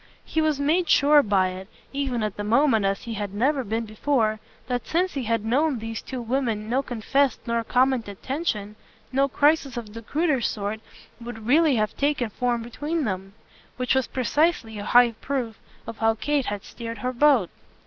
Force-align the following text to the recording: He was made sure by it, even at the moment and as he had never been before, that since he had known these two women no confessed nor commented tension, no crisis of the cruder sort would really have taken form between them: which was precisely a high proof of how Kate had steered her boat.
He 0.25 0.41
was 0.41 0.59
made 0.59 0.89
sure 0.89 1.21
by 1.21 1.49
it, 1.49 1.67
even 1.93 2.23
at 2.23 2.35
the 2.35 2.43
moment 2.43 2.85
and 2.85 2.91
as 2.93 3.03
he 3.03 3.13
had 3.13 3.35
never 3.35 3.63
been 3.63 3.85
before, 3.85 4.39
that 4.65 4.87
since 4.87 5.13
he 5.13 5.25
had 5.25 5.45
known 5.45 5.77
these 5.77 6.01
two 6.01 6.23
women 6.23 6.67
no 6.67 6.81
confessed 6.81 7.39
nor 7.45 7.63
commented 7.63 8.23
tension, 8.23 8.75
no 9.11 9.27
crisis 9.27 9.77
of 9.77 9.93
the 9.93 10.01
cruder 10.01 10.41
sort 10.41 10.79
would 11.23 11.45
really 11.45 11.75
have 11.75 11.95
taken 11.95 12.31
form 12.31 12.63
between 12.63 13.03
them: 13.03 13.33
which 13.77 13.93
was 13.93 14.07
precisely 14.07 14.79
a 14.79 14.85
high 14.85 15.11
proof 15.11 15.59
of 15.85 15.99
how 15.99 16.15
Kate 16.15 16.47
had 16.47 16.63
steered 16.63 16.97
her 17.05 17.13
boat. 17.13 17.51